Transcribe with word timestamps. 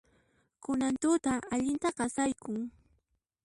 Kunan 0.63 0.95
tuta 1.01 1.33
allinta 1.53 1.89
qasaykun. 1.97 2.61